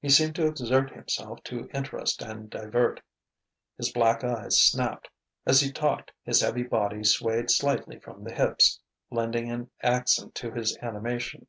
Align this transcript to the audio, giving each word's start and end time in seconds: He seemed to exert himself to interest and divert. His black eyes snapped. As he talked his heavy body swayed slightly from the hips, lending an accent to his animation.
He 0.00 0.10
seemed 0.10 0.36
to 0.36 0.46
exert 0.46 0.92
himself 0.94 1.42
to 1.42 1.68
interest 1.74 2.22
and 2.22 2.48
divert. 2.48 3.02
His 3.76 3.90
black 3.90 4.22
eyes 4.22 4.60
snapped. 4.60 5.08
As 5.44 5.60
he 5.60 5.72
talked 5.72 6.12
his 6.22 6.40
heavy 6.40 6.62
body 6.62 7.02
swayed 7.02 7.50
slightly 7.50 7.98
from 7.98 8.22
the 8.22 8.32
hips, 8.32 8.78
lending 9.10 9.50
an 9.50 9.70
accent 9.82 10.36
to 10.36 10.52
his 10.52 10.78
animation. 10.82 11.48